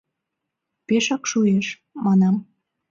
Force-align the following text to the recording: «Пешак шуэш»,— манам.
«Пешак 0.87 1.23
шуэш»,— 1.29 1.67
манам. 2.03 2.35